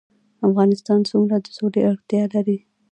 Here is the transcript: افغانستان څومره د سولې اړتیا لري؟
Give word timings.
افغانستان 0.47 0.99
څومره 1.09 1.35
د 1.39 1.47
سولې 1.57 1.81
اړتیا 1.91 2.23
لري؟ 2.33 2.57